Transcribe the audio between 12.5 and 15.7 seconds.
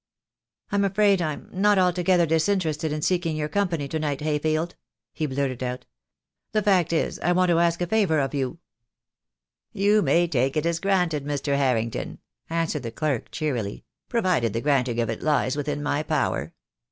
swered the clerk cheerily, "provided the granting of it lies